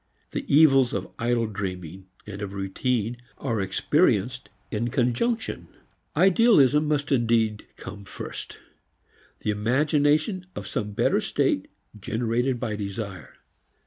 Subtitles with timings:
[0.31, 5.67] The evils of idle dreaming and of routine are experienced in conjunction.
[6.17, 8.57] "Idealism" must indeed come first
[9.41, 11.67] the imagination of some better state
[11.99, 13.35] generated by desire.